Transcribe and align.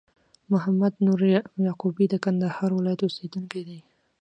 محمد 0.51 0.93
نور 1.05 1.19
یعقوبی 1.65 2.05
د 2.09 2.15
کندهار 2.25 2.69
ولایت 2.75 3.01
اوسېدونکی 3.03 3.61
دي 3.67 3.79